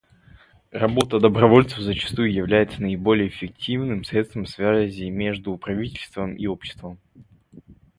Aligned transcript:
Работа 0.71 1.19
добровольцев 1.19 1.77
зачастую 1.77 2.33
является 2.33 2.81
наиболее 2.81 3.27
эффективным 3.29 4.03
средством 4.03 4.47
связи 4.47 5.03
между 5.11 5.55
правительством 5.57 6.33
и 6.33 6.47
обществом. 6.47 6.97